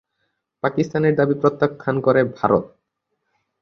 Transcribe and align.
পাকিস্তানের 0.63 1.13
দাবী 1.15 1.35
প্রত্যাখ্যান 1.41 1.95
করে 2.01 2.21
ভারত। 2.37 2.65